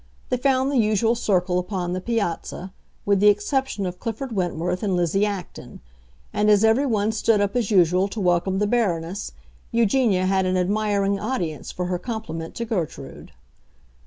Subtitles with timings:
[0.29, 2.73] They found the usual circle upon the piazza,
[3.05, 5.79] with the exception of Clifford Wentworth and Lizzie Acton;
[6.33, 9.33] and as everyone stood up as usual to welcome the Baroness,
[9.71, 13.31] Eugenia had an admiring audience for her compliment to Gertrude.